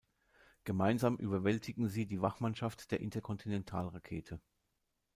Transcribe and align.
Gemeinsam 0.63 1.15
überwältigen 1.17 1.87
sie 1.87 2.07
die 2.07 2.23
Wachmannschaft 2.23 2.89
der 2.89 3.01
Interkontinentalrakete. 3.01 4.41